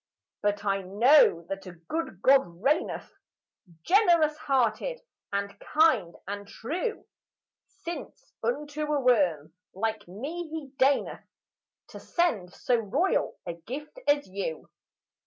[0.41, 3.13] But I know that a good God reigneth,
[3.83, 4.99] Generous hearted
[5.31, 7.05] and kind and true;
[7.83, 11.27] Since unto a worm like me he deigneth
[11.89, 14.71] To send so royal a gift as you.